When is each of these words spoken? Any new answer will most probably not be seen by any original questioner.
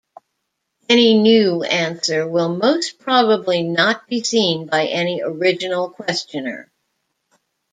Any 0.89 1.13
new 1.19 1.61
answer 1.61 2.27
will 2.27 2.49
most 2.57 2.97
probably 2.97 3.61
not 3.61 4.07
be 4.07 4.23
seen 4.23 4.65
by 4.65 4.87
any 4.87 5.21
original 5.21 5.91
questioner. 5.91 6.71